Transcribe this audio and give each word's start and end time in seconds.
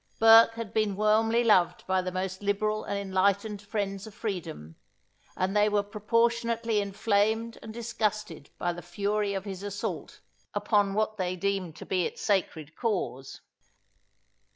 Burke 0.17 0.55
had 0.55 0.73
been 0.73 0.95
warmly 0.95 1.43
loved 1.43 1.85
by 1.85 2.01
the 2.01 2.11
most 2.11 2.41
liberal 2.41 2.83
and 2.83 2.97
enlightened 2.97 3.61
friends 3.61 4.07
of 4.07 4.15
freedom, 4.15 4.75
and 5.37 5.55
they 5.55 5.69
were 5.69 5.83
proportionably 5.83 6.81
inflamed 6.81 7.59
and 7.61 7.71
disgusted 7.71 8.49
by 8.57 8.73
the 8.73 8.81
fury 8.81 9.35
of 9.35 9.45
his 9.45 9.61
assault, 9.61 10.19
upon 10.55 10.95
what 10.95 11.17
they 11.17 11.35
deemed 11.35 11.75
to 11.75 11.85
be 11.85 12.03
its 12.07 12.19
sacred 12.23 12.75
cause. 12.75 13.41